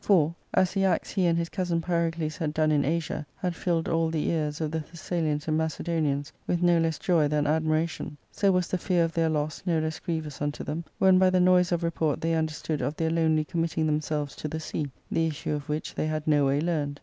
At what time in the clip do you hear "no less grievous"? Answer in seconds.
9.63-10.41